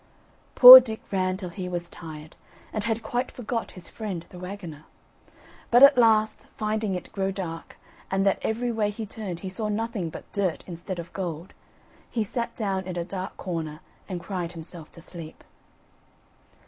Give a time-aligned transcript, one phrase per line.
[0.55, 2.35] Poor Dick ran till he was tired,
[2.73, 4.85] and had quite forgot his friend the waggoner;
[5.69, 7.77] but at last, finding it grow dark,
[8.09, 11.53] and that every way he turned he saw nothing but dirt instead of gold,
[12.09, 13.79] he, sat down in a dark corner
[14.09, 15.43] and cried himself to sleep.